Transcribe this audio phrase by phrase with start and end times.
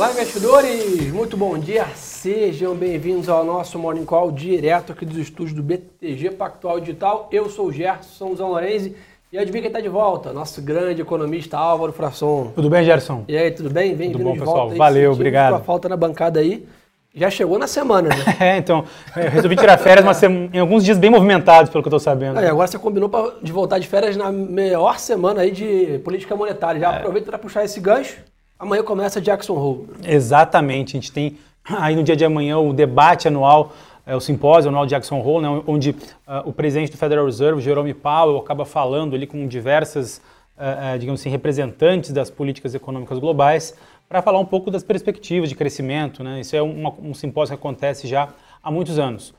[0.00, 1.12] Olá, investidores!
[1.12, 1.84] Muito bom dia!
[1.94, 7.28] Sejam bem-vindos ao nosso Morning Call direto aqui dos estúdios do BTG Pactual Digital.
[7.30, 8.96] Eu sou o Gerson Zanlorenzi
[9.30, 10.32] e adivinha quem está de volta?
[10.32, 12.50] Nosso grande economista Álvaro Frasson.
[12.54, 13.26] Tudo bem, Gerson?
[13.28, 13.94] E aí, tudo bem?
[13.94, 14.56] Bem-vindo de pessoal.
[14.56, 14.72] volta.
[14.72, 15.56] Aí, Valeu, obrigado.
[15.56, 16.66] A falta na bancada aí.
[17.14, 18.24] Já chegou na semana, né?
[18.40, 21.90] é, então, eu resolvi tirar férias mas em alguns dias bem movimentados, pelo que eu
[21.90, 22.38] estou sabendo.
[22.38, 26.34] Ah, agora você combinou pra, de voltar de férias na melhor semana aí de política
[26.34, 26.80] monetária.
[26.80, 26.96] Já é.
[26.96, 28.29] aproveita para puxar esse gancho.
[28.60, 29.88] Amanhã começa Jackson Hole.
[30.04, 30.94] Exatamente.
[30.94, 33.72] A gente tem aí no dia de amanhã o debate anual,
[34.04, 35.96] é, o simpósio anual de Jackson Hole, né, onde uh,
[36.44, 40.20] o presidente do Federal Reserve, Jerome Powell, acaba falando ali com diversas,
[40.58, 43.74] uh, digamos assim, representantes das políticas econômicas globais
[44.06, 46.22] para falar um pouco das perspectivas de crescimento.
[46.22, 46.40] Né?
[46.40, 48.28] Isso é um simpósio que acontece já
[48.62, 49.32] há muitos anos.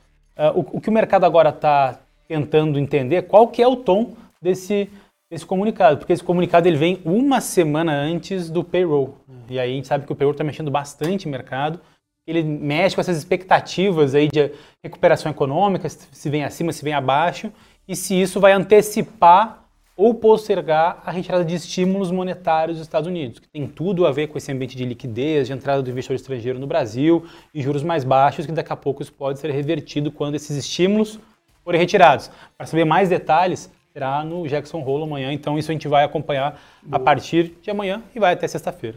[0.54, 4.90] O, o, que o mercado agora está tentando entender qual que é o tom desse,
[5.32, 9.16] desse comunicado, porque esse comunicado ele vem uma semana antes do payroll.
[9.48, 11.80] E aí a gente sabe que o payroll está mexendo bastante no mercado.
[12.26, 14.52] Ele mexe com essas expectativas aí de
[14.84, 17.50] recuperação econômica, se vem acima, se vem abaixo,
[17.88, 19.64] e se isso vai antecipar
[19.96, 24.26] ou postergar a retirada de estímulos monetários dos Estados Unidos, que tem tudo a ver
[24.26, 28.04] com esse ambiente de liquidez, de entrada do investidor estrangeiro no Brasil e juros mais
[28.04, 31.18] baixos, que daqui a pouco isso pode ser revertido quando esses estímulos
[31.64, 32.30] forem retirados.
[32.58, 36.58] Para saber mais detalhes, será no Jackson Hole amanhã, então isso a gente vai acompanhar
[36.82, 36.96] Boa.
[36.96, 38.96] a partir de amanhã e vai até sexta-feira.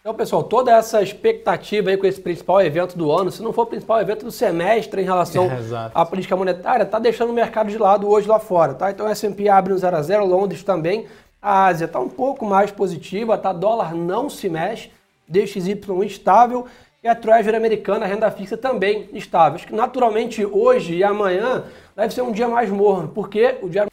[0.00, 3.62] Então, pessoal, toda essa expectativa aí com esse principal evento do ano, se não for
[3.62, 7.70] o principal evento do semestre em relação é, à política monetária, está deixando o mercado
[7.70, 8.88] de lado hoje lá fora, tá?
[8.88, 11.06] Então, o S&P abre no 0 a 0, Londres também,
[11.42, 13.52] a Ásia está um pouco mais positiva, tá?
[13.52, 14.92] Dólar não se mexe,
[15.26, 16.66] DXY estável
[17.02, 19.56] e a Treasury americana, a renda fixa também estável.
[19.56, 21.64] Acho que naturalmente hoje e amanhã
[21.96, 23.88] deve ser um dia mais morno, porque o dia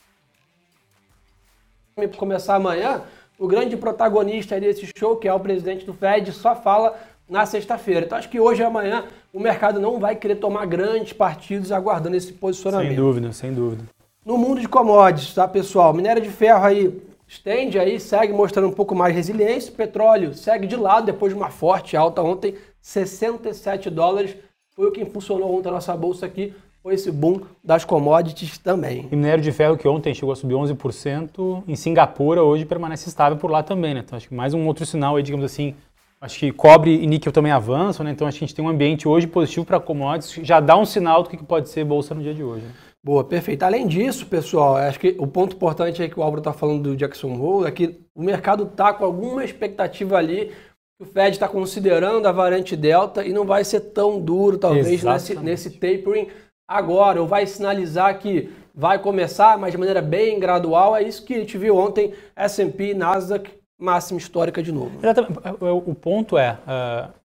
[2.17, 3.01] começar amanhã
[3.37, 6.95] o grande protagonista desse show, que é o presidente do Fed, só fala
[7.29, 8.05] na sexta-feira.
[8.05, 12.15] Então acho que hoje e amanhã o mercado não vai querer tomar grandes partidos aguardando
[12.15, 12.89] esse posicionamento.
[12.89, 13.83] Sem dúvida, sem dúvida.
[14.25, 15.93] No mundo de commodities, tá, pessoal?
[15.93, 19.71] Minério de ferro aí estende aí, segue mostrando um pouco mais resiliência.
[19.71, 24.35] Petróleo segue de lado depois de uma forte alta ontem, 67 dólares.
[24.75, 29.07] Foi o que impulsionou ontem a nossa bolsa aqui foi esse boom das commodities também.
[29.09, 33.37] E minério de ferro que ontem chegou a subir 11%, em Singapura hoje permanece estável
[33.37, 34.01] por lá também, né?
[34.05, 35.73] Então acho que mais um outro sinal aí, digamos assim,
[36.19, 38.11] acho que cobre e níquel também avançam, né?
[38.11, 40.85] Então acho que a gente tem um ambiente hoje positivo para commodities, já dá um
[40.85, 42.65] sinal do que pode ser bolsa no dia de hoje.
[42.65, 42.71] Né?
[43.01, 43.63] Boa, perfeito.
[43.63, 46.95] Além disso, pessoal, acho que o ponto importante aí que o Álvaro está falando do
[46.97, 50.51] Jackson Hole é que o mercado está com alguma expectativa ali
[50.99, 55.35] o Fed está considerando a variante Delta e não vai ser tão duro, talvez, nesse,
[55.35, 56.27] nesse tapering
[56.75, 60.95] agora, ou vai sinalizar que vai começar, mas de maneira bem gradual.
[60.95, 64.97] É isso que a gente viu ontem, S&P, Nasdaq, máxima histórica de novo.
[64.99, 65.39] Exatamente.
[65.61, 66.57] O ponto é,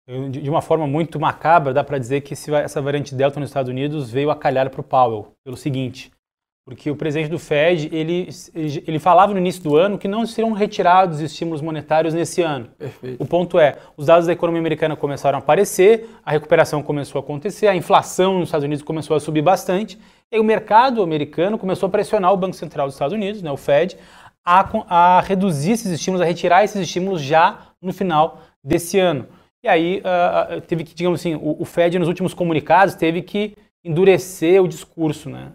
[0.08, 3.70] uh, de uma forma muito macabra, dá para dizer que essa variante Delta nos Estados
[3.70, 6.12] Unidos veio a calhar para o Powell, pelo seguinte,
[6.64, 10.52] porque o presidente do Fed, ele, ele falava no início do ano que não seriam
[10.52, 12.68] retirados estímulos monetários nesse ano.
[12.78, 13.22] Perfeito.
[13.22, 17.22] O ponto é, os dados da economia americana começaram a aparecer, a recuperação começou a
[17.22, 19.98] acontecer, a inflação nos Estados Unidos começou a subir bastante,
[20.32, 23.58] e o mercado americano começou a pressionar o Banco Central dos Estados Unidos, né, o
[23.58, 23.98] Fed,
[24.42, 29.26] a, a reduzir esses estímulos, a retirar esses estímulos já no final desse ano.
[29.62, 33.54] E aí uh, teve que, digamos assim, o, o Fed nos últimos comunicados teve que
[33.84, 35.52] endurecer o discurso, né?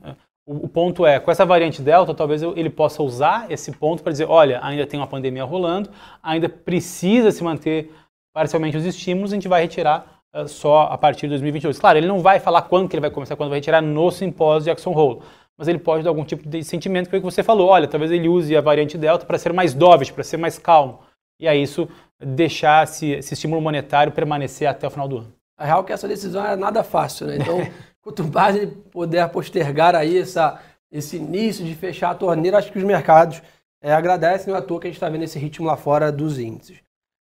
[0.51, 4.25] O, ponto é, com essa variante Delta, talvez ele possa usar esse ponto para dizer,
[4.27, 5.91] olha, ainda tem uma pandemia rolando,
[6.23, 7.91] ainda precisa se manter
[8.33, 11.77] parcialmente os estímulos, a gente vai retirar uh, só a partir de 2022.
[11.77, 14.61] Claro, ele não vai falar quando que ele vai começar, quando vai retirar no simpósio
[14.61, 15.21] de Jackson Hole,
[15.55, 17.87] mas ele pode dar algum tipo de sentimento, que foi o que você falou, olha,
[17.87, 21.01] talvez ele use a variante Delta para ser mais dovish, para ser mais calmo,
[21.39, 21.87] e aí isso
[22.19, 25.33] deixar esse, esse estímulo monetário permanecer até o final do ano.
[25.59, 27.37] A real é que essa decisão é nada fácil, né?
[27.37, 27.59] Então,
[28.09, 30.59] quanto mais ele puder postergar aí essa,
[30.91, 33.41] esse início de fechar a torneira, acho que os mercados
[33.81, 36.11] é, agradecem, não é à toa que a gente está vendo esse ritmo lá fora
[36.11, 36.77] dos índices.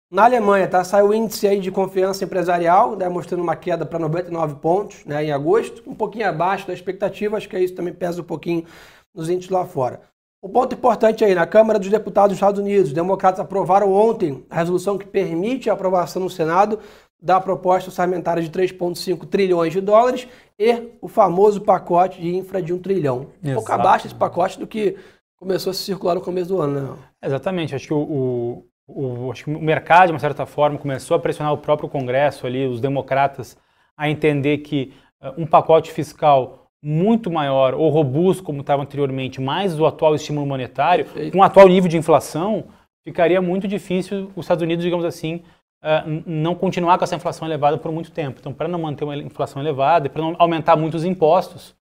[0.08, 3.99] Na Alemanha, tá, saiu o índice aí de confiança empresarial, né, mostrando uma queda para
[3.99, 8.22] 99 pontos né, em agosto, um pouquinho abaixo da expectativa, acho que isso também pesa
[8.22, 8.64] um pouquinho
[9.12, 10.00] nos índices lá fora.
[10.40, 14.46] O ponto importante aí, na Câmara dos Deputados dos Estados Unidos, os democratas aprovaram ontem
[14.49, 16.78] a resolução que permite a aprovação no Senado
[17.20, 20.28] da proposta orçamentária de 3,5 trilhões de dólares
[20.58, 23.28] e o famoso pacote de infra de 1 trilhão.
[23.42, 24.96] Um pouco abaixo esse pacote do que
[25.36, 26.80] começou a se circular no começo do ano.
[26.80, 26.98] Né?
[27.22, 27.74] Exatamente.
[27.74, 31.52] Acho que o, o, acho que o mercado, de uma certa forma, começou a pressionar
[31.52, 33.56] o próprio Congresso, ali, os democratas,
[33.96, 34.92] a entender que
[35.22, 40.46] uh, um pacote fiscal muito maior ou robusto, como estava anteriormente, mais o atual estímulo
[40.46, 41.32] monetário, Perfeito.
[41.32, 42.66] com o atual nível de inflação,
[43.02, 45.42] ficaria muito difícil os Estados Unidos, digamos assim,
[45.82, 48.38] uh, não continuar com essa inflação elevada por muito tempo.
[48.40, 51.75] Então, para não manter uma inflação elevada e para não aumentar muitos impostos,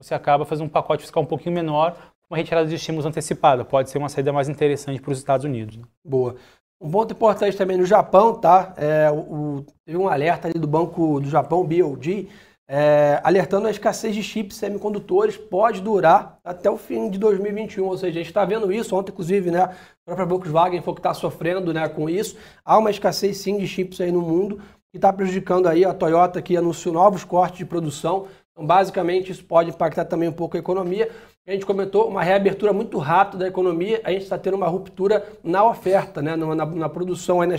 [0.00, 1.96] você acaba fazendo um pacote fiscal um pouquinho menor,
[2.28, 3.64] uma retirada de estímulos antecipada.
[3.64, 5.76] Pode ser uma saída mais interessante para os Estados Unidos.
[5.76, 5.84] Né?
[6.04, 6.36] Boa.
[6.80, 8.74] Um ponto importante também no Japão, tá?
[8.76, 12.28] É, o, teve um alerta ali do Banco do Japão, BOD,
[12.68, 17.86] é, alertando a escassez de chips semicondutores pode durar até o fim de 2021.
[17.86, 18.96] Ou seja, a gente está vendo isso.
[18.96, 19.74] Ontem, inclusive, né, a
[20.04, 22.36] própria Volkswagen foi que está sofrendo né, com isso.
[22.64, 24.60] Há uma escassez sim de chips aí no mundo
[24.90, 28.26] que está prejudicando aí a Toyota que anunciou novos cortes de produção.
[28.52, 31.10] Então, basicamente, isso pode impactar também um pouco a economia.
[31.46, 35.26] A gente comentou uma reabertura muito rápida da economia, a gente está tendo uma ruptura
[35.42, 37.56] na oferta, né, na, na produção, aí na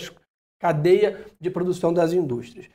[0.60, 2.70] cadeia de produção das indústrias.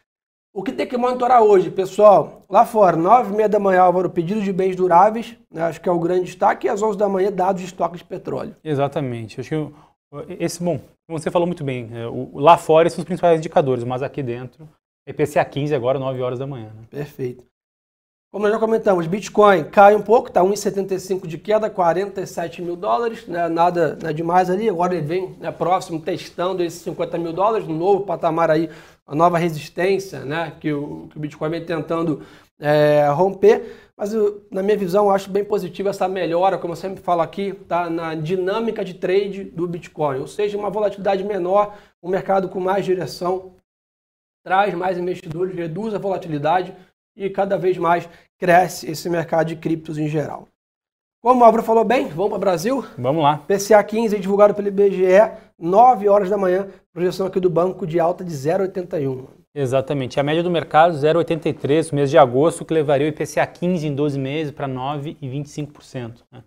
[0.59, 2.43] O que tem que monitorar hoje, pessoal?
[2.51, 5.89] Lá fora, 9 e meia da manhã, Álvaro, pedido de bens duráveis, né, acho que
[5.89, 8.57] é o grande destaque, e às 11 da manhã, dados de estoque de petróleo.
[8.65, 9.41] Exatamente.
[9.41, 12.03] Acho que esse, bom, você falou muito bem, é,
[12.35, 14.69] lá fora esses são os principais indicadores, mas aqui dentro,
[15.09, 16.73] IPCA 15 agora, 9 horas da manhã.
[16.75, 16.83] Né?
[16.91, 17.45] Perfeito.
[18.31, 23.27] Como nós já comentamos, Bitcoin cai um pouco, está 1,75 de queda, 47 mil dólares,
[23.27, 24.69] né, nada né, demais ali.
[24.69, 28.69] Agora ele vem né, próximo testando esses 50 mil dólares, um novo patamar aí,
[29.07, 32.23] uma nova resistência né, que, o, que o Bitcoin vem tentando
[32.61, 33.93] é, romper.
[33.97, 37.23] Mas eu, na minha visão, eu acho bem positiva essa melhora, como eu sempre falo
[37.23, 40.19] aqui, tá, na dinâmica de trade do Bitcoin.
[40.19, 43.55] Ou seja, uma volatilidade menor, um mercado com mais direção,
[44.45, 46.77] traz mais investidores, reduz a volatilidade
[47.19, 50.47] e cada vez mais cresce esse mercado de criptos em geral.
[51.21, 52.85] Como o Álvaro falou bem, vamos para o Brasil?
[52.97, 53.39] Vamos lá.
[53.39, 58.25] PCA 15 divulgado pelo IBGE, 9 horas da manhã, projeção aqui do banco de alta
[58.25, 59.27] de 0,81.
[59.53, 60.21] Exatamente.
[60.21, 63.95] A média do mercado, 0,83 no mês de agosto, que levaria o IPCA 15 em
[63.95, 66.23] 12 meses para 9,25%.
[66.31, 66.45] Né?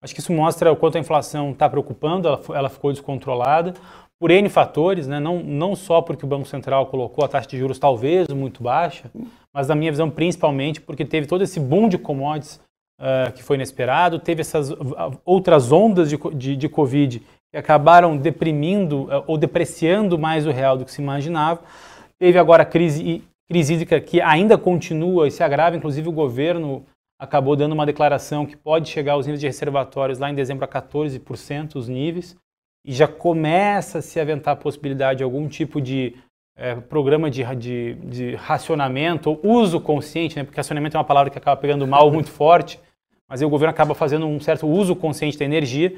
[0.00, 3.74] Acho que isso mostra o quanto a inflação está preocupando, ela, ela ficou descontrolada
[4.18, 5.20] por N fatores, né?
[5.20, 9.10] não, não só porque o Banco Central colocou a taxa de juros talvez muito baixa,
[9.54, 12.60] mas na minha visão principalmente porque teve todo esse boom de commodities
[13.00, 14.70] uh, que foi inesperado, teve essas
[15.24, 20.76] outras ondas de, de, de Covid que acabaram deprimindo uh, ou depreciando mais o real
[20.76, 21.62] do que se imaginava.
[22.18, 26.84] Teve agora a crise, crise hídrica que ainda continua e se agrava, inclusive o governo
[27.20, 30.68] acabou dando uma declaração que pode chegar aos níveis de reservatórios lá em dezembro a
[30.68, 32.36] 14% os níveis
[32.84, 36.16] e já começa a se aventar a possibilidade de algum tipo de
[36.56, 40.44] é, programa de, de, de, racionamento ou uso consciente, né?
[40.44, 42.80] porque racionamento é uma palavra que acaba pegando mal muito forte,
[43.28, 45.96] mas o governo acaba fazendo um certo uso consciente da energia.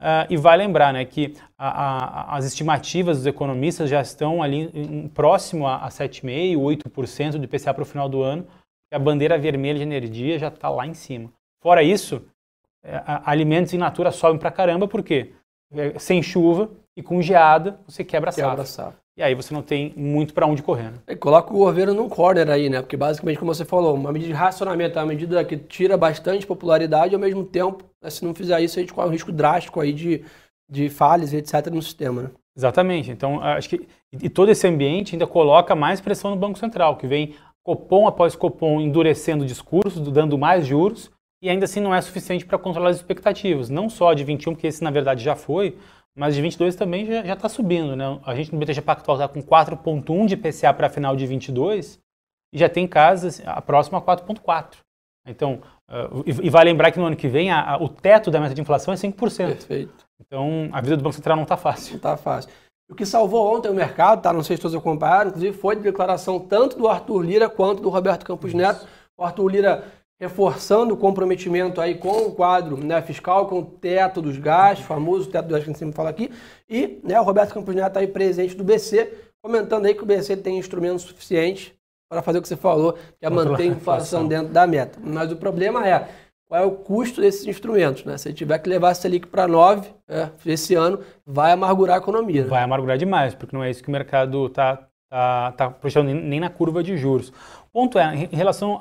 [0.00, 4.70] Uh, e vai lembrar né, que a, a, as estimativas dos economistas já estão ali
[4.72, 8.46] em, próximo a, a 7,5%, 8% do IPCA para o final do ano,
[8.92, 11.32] e a bandeira vermelha de energia já está lá em cima.
[11.60, 12.24] Fora isso,
[12.84, 15.32] é, alimentos in natura sobem para caramba, por quê?
[15.72, 18.96] É, sem chuva e com geada, você quebra a quebra safra.
[19.16, 20.90] E aí você não tem muito para onde correr.
[20.90, 20.98] Né?
[21.06, 22.80] E coloca o governo num corner aí, né?
[22.80, 26.44] Porque basicamente, como você falou, uma medida de racionamento é uma medida que tira bastante
[26.44, 29.30] popularidade e ao mesmo tempo, né, se não fizer isso, a gente corre um risco
[29.30, 30.24] drástico aí de,
[30.68, 31.68] de falhas e etc.
[31.70, 32.30] no sistema, né?
[32.56, 33.12] Exatamente.
[33.12, 33.86] Então, acho que
[34.20, 38.34] e todo esse ambiente ainda coloca mais pressão no Banco Central, que vem Copom após
[38.34, 42.90] Copom endurecendo o discurso, dando mais juros, e ainda assim não é suficiente para controlar
[42.90, 45.76] as expectativas, não só de 21, porque esse na verdade já foi,
[46.18, 47.94] mas de 22 também já está subindo.
[47.94, 48.04] Né?
[48.24, 52.00] A gente no BTG Pactual está com 4,1 de PCA para final de 22
[52.52, 54.78] e já tem casas a próxima a 4,4.
[55.26, 58.30] Então, uh, e, e vai lembrar que no ano que vem a, a, o teto
[58.30, 59.14] da meta de inflação é 5%.
[59.46, 60.06] Perfeito.
[60.20, 61.90] Então, a vida do Banco Central não está fácil.
[61.90, 62.50] Não está fácil.
[62.90, 64.32] O que salvou ontem o mercado, tá?
[64.32, 67.90] não sei se todos acompanharam, inclusive foi de declaração tanto do Arthur Lira quanto do
[67.90, 68.88] Roberto Campos Neto.
[69.16, 69.84] O Arthur Lira
[70.20, 75.30] reforçando o comprometimento aí com o quadro né, fiscal, com o teto dos gastos, famoso
[75.30, 76.30] teto dos gastos que a gente sempre fala aqui,
[76.68, 80.36] e né, o Roberto Campos Neto aí, presidente do BC, comentando aí que o BC
[80.38, 81.72] tem instrumentos suficientes
[82.10, 84.98] para fazer o que você falou, que é manter a inflação dentro da meta.
[85.02, 86.08] Mas o problema é
[86.48, 88.04] qual é o custo desses instrumentos.
[88.04, 88.16] Né?
[88.16, 92.42] Se tiver que levar a Selic para 9 é, esse ano, vai amargurar a economia.
[92.42, 92.48] Né?
[92.48, 96.40] Vai amargurar demais, porque não é isso que o mercado está tá, tá puxando nem
[96.40, 97.32] na curva de juros
[97.78, 98.76] ponto é, em relação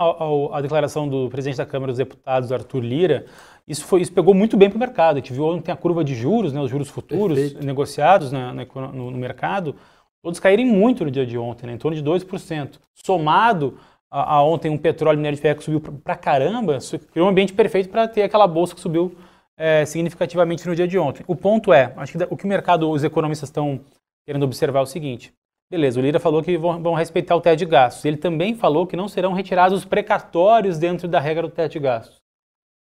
[0.52, 3.26] à declaração do presidente da Câmara dos Deputados, Arthur Lira,
[3.68, 5.18] isso, foi, isso pegou muito bem para o mercado.
[5.18, 7.64] A gente viu ontem a curva de juros, né, os juros futuros Perfeito.
[7.64, 9.76] negociados na, na, no, no, mercado,
[10.24, 12.80] todos caírem muito no dia de ontem, né, em torno de 2%.
[12.96, 13.78] Somado
[14.10, 16.80] a, a ontem um petróleo minério de ferro que subiu para caramba,
[17.12, 19.16] criou um ambiente perfeito para ter aquela bolsa que subiu
[19.56, 21.24] é, significativamente no dia de ontem.
[21.28, 23.80] O ponto é, acho que o que o mercado, os economistas estão
[24.26, 25.32] querendo observar é o seguinte,
[25.70, 28.06] Beleza, o Lira falou que vão, vão, respeitar o teto de gastos.
[28.06, 31.80] Ele também falou que não serão retirados os precatórios dentro da regra do teto de
[31.80, 32.22] gastos.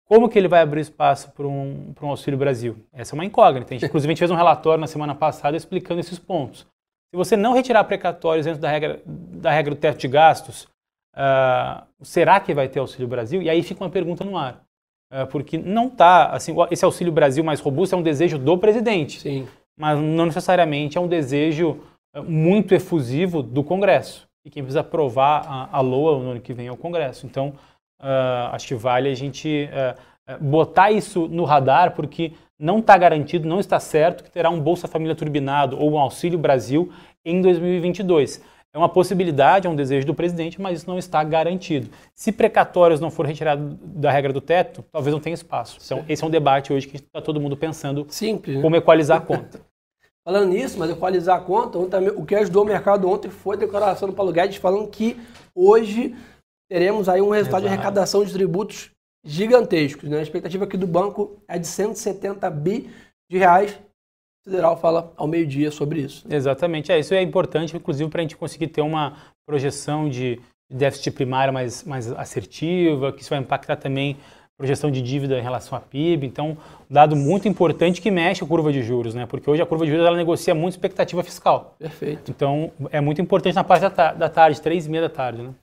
[0.05, 2.77] Como que ele vai abrir espaço para um, um Auxílio Brasil?
[2.91, 3.73] Essa é uma incógnita.
[3.73, 6.65] A gente, inclusive, a gente fez um relatório na semana passada explicando esses pontos.
[7.11, 10.67] Se você não retirar precatórios dentro da regra, da regra do teto de gastos,
[11.15, 13.41] uh, será que vai ter Auxílio Brasil?
[13.41, 14.63] E aí fica uma pergunta no ar.
[15.11, 19.19] Uh, porque não está, assim, esse Auxílio Brasil mais robusto é um desejo do presidente.
[19.19, 19.47] Sim.
[19.77, 21.81] Mas não necessariamente é um desejo
[22.25, 24.27] muito efusivo do Congresso.
[24.45, 27.25] E quem precisa aprovar a, a LOA no ano que vem é o Congresso.
[27.25, 27.53] Então,
[27.99, 29.69] uh, acho que vale a gente
[30.39, 34.87] botar isso no radar, porque não está garantido, não está certo que terá um Bolsa
[34.87, 36.91] Família turbinado ou um Auxílio Brasil
[37.23, 38.41] em 2022.
[38.71, 41.89] É uma possibilidade, é um desejo do presidente, mas isso não está garantido.
[42.13, 45.79] Se precatórios não for retirado da regra do teto, talvez não tenha espaço.
[45.83, 48.61] Então, esse é um debate hoje que está todo mundo pensando Simples, né?
[48.61, 49.61] como equalizar a conta.
[50.25, 54.07] Falando nisso, mas equalizar a conta, o que ajudou o mercado ontem foi a declaração
[54.07, 55.19] do Paulo Guedes falando que
[55.55, 56.15] hoje
[56.69, 57.73] teremos aí um resultado Exato.
[57.73, 58.91] de arrecadação de tributos
[59.25, 60.09] gigantescos.
[60.09, 60.19] Né?
[60.19, 62.89] A expectativa aqui do banco é de 170 bi
[63.29, 63.73] de reais.
[63.73, 66.25] O Federal fala ao meio-dia sobre isso.
[66.29, 66.91] Exatamente.
[66.91, 70.39] É, isso é importante, inclusive, para a gente conseguir ter uma projeção de
[70.71, 74.17] déficit primário mais, mais assertiva, que isso vai impactar também
[74.59, 76.27] projeção de dívida em relação à PIB.
[76.27, 76.57] Então,
[76.89, 79.25] um dado muito importante que mexe a curva de juros, né?
[79.25, 81.75] Porque hoje a curva de juros ela negocia muito expectativa fiscal.
[81.79, 82.29] Perfeito.
[82.29, 85.53] Então, é muito importante na parte da tarde, três e meia da tarde, né?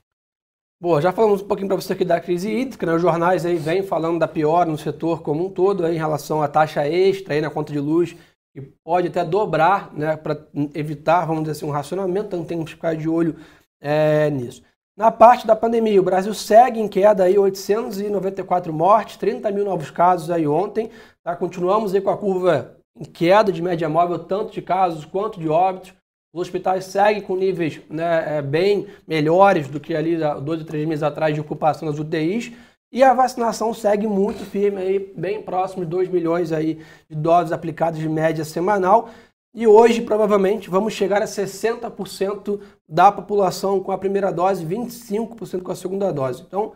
[0.81, 2.93] Boa, já falamos um pouquinho para você aqui da crise hídrica, né?
[2.95, 6.41] Os jornais aí vêm falando da pior no setor como um todo aí, em relação
[6.41, 8.15] à taxa extra aí na conta de luz,
[8.51, 10.39] que pode até dobrar, né, para
[10.73, 13.35] evitar, vamos dizer assim, um racionamento, então temos que ficar de olho
[13.79, 14.63] é, nisso.
[14.97, 19.91] Na parte da pandemia, o Brasil segue em queda aí, 894 mortes, 30 mil novos
[19.91, 20.89] casos aí ontem,
[21.23, 21.35] tá?
[21.35, 25.47] Continuamos aí com a curva em queda de média móvel, tanto de casos quanto de
[25.47, 25.93] óbitos.
[26.33, 30.87] Os hospitais seguem com níveis né, é, bem melhores do que ali dois ou três
[30.87, 32.51] meses atrás de ocupação das UTIs.
[32.91, 37.51] E a vacinação segue muito firme, aí, bem próximo de 2 milhões aí de doses
[37.51, 39.09] aplicadas de média semanal.
[39.57, 45.71] E hoje, provavelmente, vamos chegar a 60% da população com a primeira dose, 25% com
[45.71, 46.43] a segunda dose.
[46.43, 46.73] Então,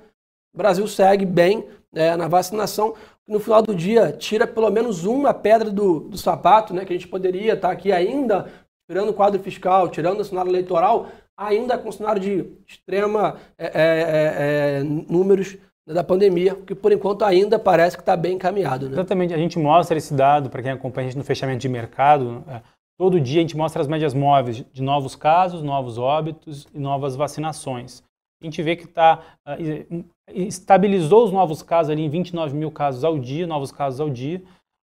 [0.51, 2.95] o Brasil segue bem é, na vacinação.
[3.27, 6.95] No final do dia, tira pelo menos uma pedra do, do sapato, né, que a
[6.95, 8.51] gente poderia estar aqui ainda
[8.89, 13.69] tirando o quadro fiscal, tirando o cenário eleitoral, ainda com cenário de extrema é, é,
[13.75, 15.55] é, é, números
[15.93, 18.87] da pandemia, que por enquanto ainda parece que está bem encaminhado.
[18.87, 18.93] Né?
[18.93, 22.43] Exatamente, a gente mostra esse dado para quem acompanha a gente no fechamento de mercado.
[22.47, 22.61] É,
[22.97, 27.15] todo dia a gente mostra as médias móveis de novos casos, novos óbitos e novas
[27.15, 28.03] vacinações.
[28.41, 33.03] A gente vê que tá, uh, estabilizou os novos casos ali em 29 mil casos
[33.03, 34.41] ao dia, novos casos ao dia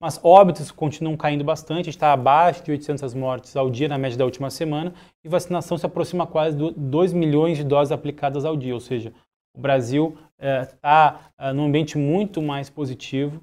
[0.02, 4.24] mas óbitos continuam caindo bastante, está abaixo de 800 mortes ao dia na média da
[4.24, 4.92] última semana,
[5.24, 9.12] e vacinação se aproxima quase de 2 milhões de doses aplicadas ao dia, ou seja,
[9.54, 13.40] o Brasil está é, é, num ambiente muito mais positivo,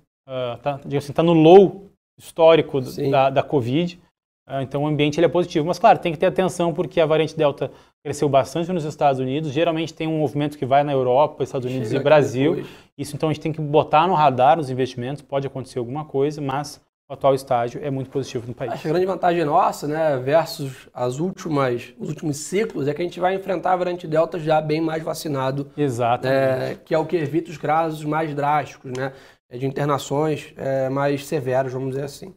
[0.55, 3.99] está é, assim, tá no low histórico da, da Covid,
[4.47, 5.65] é, então o ambiente ele é positivo.
[5.65, 7.71] Mas claro, tem que ter atenção porque a variante Delta
[8.03, 9.51] cresceu bastante nos Estados Unidos.
[9.51, 12.65] Geralmente tem um movimento que vai na Europa, Estados Unidos Chega e Brasil.
[12.97, 15.21] Isso então a gente tem que botar no radar os investimentos.
[15.21, 18.71] Pode acontecer alguma coisa, mas o atual estágio é muito positivo no país.
[18.71, 23.05] Acho a grande vantagem nossa, né, versus as últimas, os últimos ciclos, é que a
[23.05, 25.71] gente vai enfrentar a variante Delta já bem mais vacinado.
[25.75, 26.27] Exato.
[26.27, 29.11] É, que é o que evita os casos mais drásticos, né,
[29.51, 32.35] de internações é, mais severas, vamos dizer assim.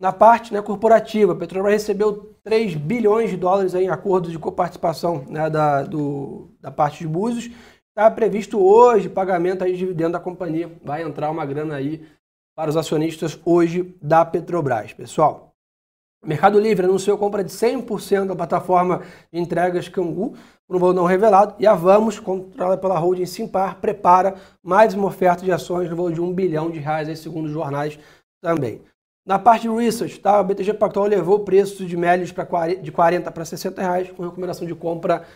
[0.00, 5.24] Na parte né, corporativa, a Petrobras recebeu 3 bilhões de dólares em acordos de coparticipação
[5.28, 7.50] né, da, do, da parte de Búzios.
[7.90, 10.70] Está previsto hoje pagamento aí de dividendo da companhia.
[10.84, 12.04] Vai entrar uma grana aí
[12.54, 14.92] para os acionistas hoje da Petrobras.
[14.92, 15.54] Pessoal,
[16.24, 20.34] o Mercado Livre anunciou compra de 100% da plataforma de entregas Cangu,
[20.66, 25.08] por um valor não revelado, e a Vamos, controlada pela holding Simpar, prepara mais uma
[25.08, 27.98] oferta de ações no valor de 1 bilhão de reais, aí, segundo os jornais
[28.42, 28.80] também.
[29.26, 30.38] Na parte de research, tá?
[30.38, 34.22] a BTG Pactual levou o preço de médios pra, de 40 para 60 reais, com
[34.22, 35.26] recomendação de compra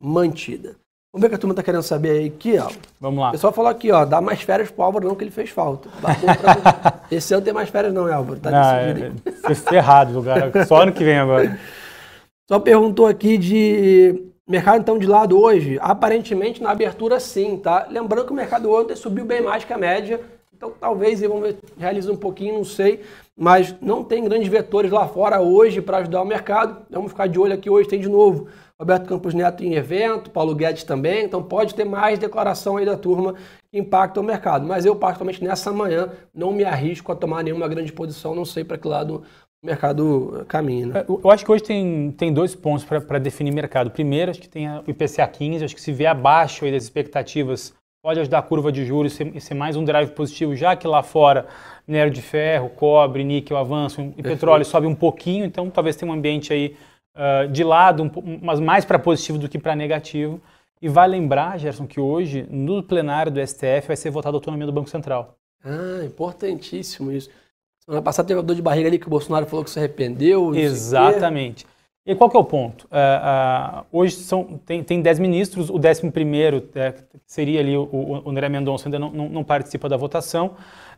[0.00, 0.76] mantida.
[1.16, 2.68] Vamos ver o que a turma está querendo saber aí aqui, ó.
[3.00, 3.28] Vamos lá.
[3.30, 5.88] O pessoal falou aqui, ó, dá mais férias pro Álvaro não, que ele fez falta.
[5.98, 7.00] Pra...
[7.10, 8.38] Esse ano tem mais férias não, Álvaro?
[8.38, 10.66] Tá não, é, ferrado, cara.
[10.66, 11.58] Só ano que vem agora.
[12.46, 15.78] Só perguntou aqui de mercado então de lado hoje.
[15.80, 17.86] Aparentemente na abertura sim, tá?
[17.90, 20.20] Lembrando que o mercado ontem subiu bem mais que a média.
[20.54, 23.02] Então talvez vamos realizar um pouquinho, não sei
[23.38, 26.86] mas não tem grandes vetores lá fora hoje para ajudar o mercado.
[26.88, 30.54] Vamos ficar de olho aqui hoje, tem de novo Roberto Campos Neto em evento, Paulo
[30.54, 33.34] Guedes também, então pode ter mais declaração aí da turma
[33.70, 34.66] que impacta o mercado.
[34.66, 38.64] Mas eu, particularmente nessa manhã, não me arrisco a tomar nenhuma grande posição, não sei
[38.64, 39.24] para que lado
[39.62, 40.86] o mercado caminha.
[40.86, 41.04] Né?
[41.08, 43.90] Eu acho que hoje tem, tem dois pontos para definir mercado.
[43.90, 47.74] Primeiro, acho que tem o IPCA 15, acho que se vier abaixo aí das expectativas,
[48.04, 50.86] pode ajudar a curva de juros e ser, ser mais um drive positivo, já que
[50.86, 51.46] lá fora
[51.88, 56.14] minério de ferro, cobre, níquel avançam e petróleo sobe um pouquinho, então talvez tenha um
[56.14, 56.76] ambiente aí
[57.16, 60.40] uh, de lado, um, mas mais para positivo do que para negativo.
[60.80, 64.66] E vai lembrar, Gerson, que hoje, no plenário do STF, vai ser votada a autonomia
[64.66, 65.36] do Banco Central.
[65.64, 67.30] Ah, importantíssimo isso.
[67.84, 70.54] Semana passada teve uma dor de barriga ali que o Bolsonaro falou que se arrependeu.
[70.54, 71.66] Exatamente.
[72.06, 72.84] E qual que é o ponto?
[72.84, 76.94] Uh, uh, hoje são, tem, tem 10 ministros, o 11 primeiro, é,
[77.26, 80.52] seria ali o, o, o André Mendonça, ainda não, não, não, participa da votação,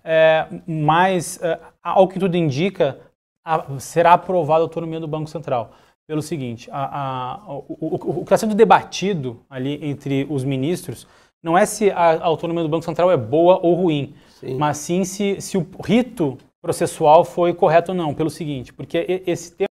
[0.04, 2.98] é, mas, uh, ao que tudo indica,
[3.42, 5.72] a, será aprovada a autonomia do Banco Central.
[6.08, 11.06] Pelo seguinte, a, a, o, o, que está sendo debatido ali entre os ministros
[11.42, 14.56] não é se a autonomia do Banco Central é boa ou ruim, sim.
[14.56, 18.14] mas sim se, se o rito processual foi correto ou não.
[18.14, 19.68] Pelo seguinte, porque esse tema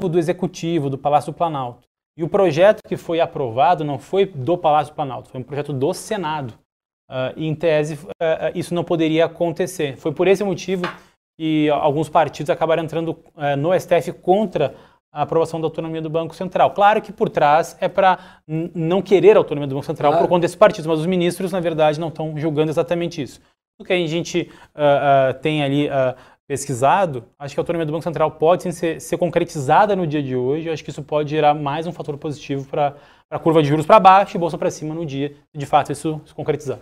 [0.00, 1.86] do Executivo, do Palácio do Planalto.
[2.18, 5.72] E o projeto que foi aprovado não foi do Palácio do Planalto, foi um projeto
[5.72, 6.54] do Senado.
[7.08, 9.96] Uh, e, em tese, uh, isso não poderia acontecer.
[9.96, 10.82] Foi por esse motivo
[11.36, 14.74] que alguns partidos acabaram entrando uh, no STF contra
[15.12, 16.72] a aprovação da autonomia do Banco Central.
[16.72, 20.24] Claro que por trás é para não querer a autonomia do Banco Central claro.
[20.24, 23.40] por conta desses partidos, mas os ministros, na verdade, não estão julgando exatamente isso.
[23.78, 24.50] O que a gente
[25.40, 25.88] tem ali
[26.46, 30.22] pesquisado, acho que a autonomia do Banco Central pode sim, ser, ser, concretizada no dia
[30.22, 30.68] de hoje.
[30.68, 32.94] Eu acho que isso pode gerar mais um fator positivo para
[33.30, 36.20] a curva de juros para baixo e bolsa para cima no dia, de fato isso
[36.24, 36.78] se concretizar.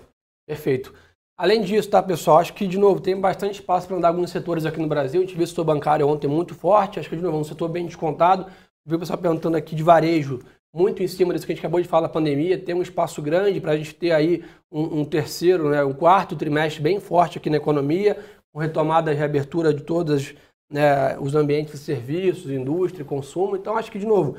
[0.46, 0.92] Perfeito.
[1.36, 4.64] Além disso, tá, pessoal, acho que, de novo, tem bastante espaço para andar alguns setores
[4.64, 5.20] aqui no Brasil.
[5.20, 7.44] A gente viu o setor bancário ontem muito forte, acho que, de novo, é um
[7.44, 8.46] setor bem descontado.
[8.86, 10.38] Viu o pessoal perguntando aqui de varejo,
[10.72, 12.56] muito em cima disso que a gente acabou de falar da pandemia.
[12.56, 16.36] Tem um espaço grande para a gente ter aí um, um terceiro, né, um quarto
[16.36, 18.16] trimestre bem forte aqui na economia,
[18.52, 20.34] com retomada e reabertura de todos
[20.70, 23.56] né, os ambientes de serviços, indústria, consumo.
[23.56, 24.36] Então, acho que, de novo,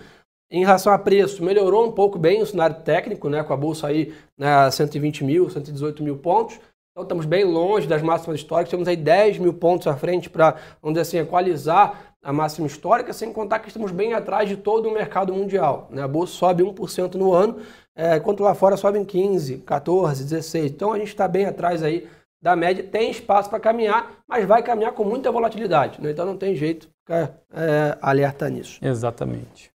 [0.50, 3.88] em relação a preço, melhorou um pouco bem o cenário técnico, né, com a bolsa
[3.88, 6.58] aí né, 120 mil, 118 mil pontos.
[6.96, 8.72] Então, estamos bem longe das máximas históricas.
[8.72, 13.12] Temos aí 10 mil pontos à frente para, vamos dizer assim, equalizar a máxima histórica,
[13.12, 15.90] sem contar que estamos bem atrás de todo o mercado mundial.
[15.92, 16.02] Né?
[16.02, 17.58] A bolsa sobe 1% no ano,
[17.94, 20.72] é, enquanto lá fora sobe em 15, 14, 16.
[20.72, 22.08] Então, a gente está bem atrás aí
[22.42, 26.02] da média, tem espaço para caminhar, mas vai caminhar com muita volatilidade.
[26.02, 26.12] Né?
[26.12, 28.80] Então não tem jeito ficar é, alerta nisso.
[28.82, 29.70] Exatamente.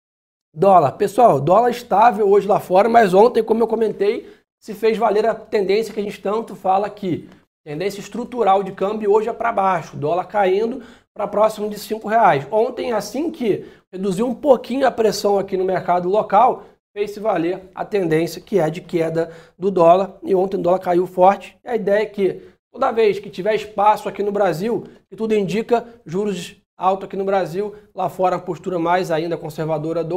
[0.54, 0.92] Dólar.
[0.92, 4.26] Pessoal, dólar estável hoje lá fora, mas ontem, como eu comentei,
[4.60, 7.28] se fez valer a tendência que a gente tanto fala aqui.
[7.64, 12.46] Tendência estrutural de câmbio hoje é para baixo, dólar caindo para próximo de R$ reais.
[12.50, 17.84] Ontem, assim que reduziu um pouquinho a pressão aqui no mercado local, fez-se valer a
[17.84, 20.18] tendência que é de queda do dólar.
[20.22, 21.56] E ontem o dólar caiu forte.
[21.64, 22.40] A ideia é que
[22.72, 27.24] Toda vez que tiver espaço aqui no Brasil, que tudo indica juros altos aqui no
[27.24, 30.16] Brasil, lá fora a postura mais ainda conservadora do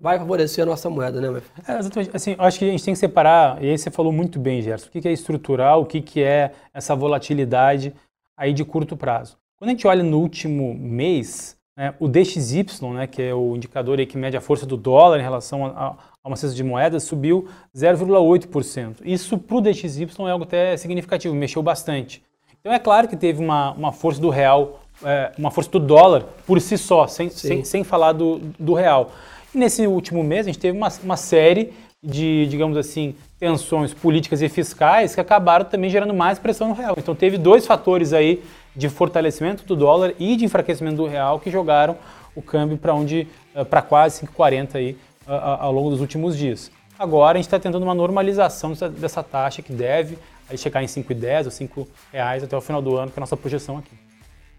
[0.00, 2.10] vai favorecer a nossa moeda, né, é, Exatamente.
[2.14, 4.88] Assim, acho que a gente tem que separar, e aí você falou muito bem, Gerson,
[4.88, 7.92] o que é estrutural, o que é essa volatilidade
[8.36, 9.36] aí de curto prazo.
[9.56, 14.04] Quando a gente olha no último mês, né, o DXY, né, que é o indicador
[14.06, 17.48] que mede a força do dólar em relação a, a uma cesta de moedas, subiu
[17.74, 18.98] 0,8%.
[19.04, 22.22] Isso para o DXY é algo até significativo, mexeu bastante.
[22.60, 26.24] Então é claro que teve uma, uma força do real, é, uma força do dólar
[26.46, 29.10] por si só, sem, sem, sem, falar do, do real.
[29.58, 34.48] Nesse último mês a gente teve uma, uma série de, digamos assim, tensões políticas e
[34.48, 36.94] fiscais que acabaram também gerando mais pressão no real.
[36.96, 38.40] Então teve dois fatores aí
[38.76, 41.96] de fortalecimento do dólar e de enfraquecimento do real que jogaram
[42.36, 46.70] o câmbio para onde eh, para quase 5,40 aí ao longo dos últimos dias.
[46.96, 50.16] Agora a gente está tentando uma normalização dessa, taxa que deve
[50.56, 53.36] chegar em 5,10 ou 5 reais até o final do ano, que é a nossa
[53.36, 53.90] projeção aqui.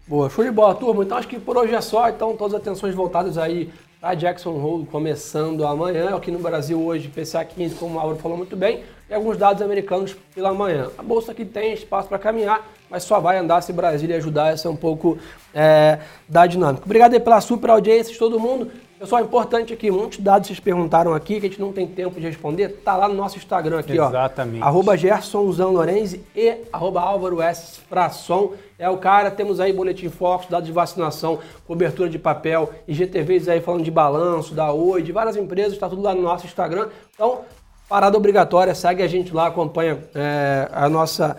[0.06, 1.02] Boa, show de bola, turma.
[1.04, 2.06] Então acho que por hoje é só.
[2.10, 6.16] Então todas as atenções voltadas aí para Jackson Hole começando amanhã.
[6.16, 9.60] Aqui no Brasil hoje, PCA 15, como o Mauro falou muito bem, e alguns dados
[9.60, 10.88] americanos pela manhã.
[10.96, 14.54] A bolsa aqui tem espaço para caminhar, mas só vai andar se Brasília ajudar.
[14.54, 15.18] Essa é um pouco
[15.52, 16.84] é, da dinâmica.
[16.86, 18.70] Obrigado pela super audiência de todo mundo.
[19.00, 22.26] Pessoal, importante aqui, muitos dados vocês perguntaram aqui que a gente não tem tempo de
[22.26, 24.62] responder, tá lá no nosso Instagram aqui, Exatamente.
[24.62, 24.66] ó.
[24.66, 27.80] Arroba Gersonzão Lorenzi e arroba Álvaro S.
[27.88, 28.52] Frasson.
[28.78, 33.62] É o cara, temos aí boletim Focus, dados de vacinação, cobertura de papel, IGTVs aí
[33.62, 36.90] falando de balanço, da Oi, de várias empresas, tá tudo lá no nosso Instagram.
[37.14, 37.40] Então,
[37.88, 41.38] parada obrigatória, segue a gente lá, acompanha é, a nossa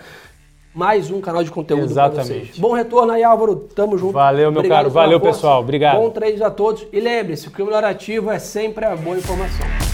[0.73, 2.59] mais um canal de conteúdo Exatamente.
[2.59, 3.55] Bom retorno aí, Álvaro.
[3.55, 4.13] Tamo junto.
[4.13, 4.89] Valeu, meu Obrigado caro.
[4.89, 5.61] Valeu, pessoal.
[5.61, 5.97] Obrigado.
[5.97, 6.87] Bom trade a todos.
[6.91, 9.90] E lembre-se, o criminal ativo é sempre a boa informação.